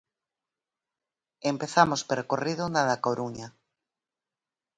Empezamos 1.51 2.01
percorrido 2.11 2.63
na 2.73 2.81
da 2.89 2.97
Coruña. 3.05 3.47